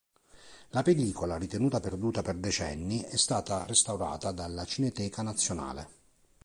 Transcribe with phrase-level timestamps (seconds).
[0.69, 5.89] La pellicola, ritenuta perduta per decenni, è stata restaurata dalla Cineteca Nazionale.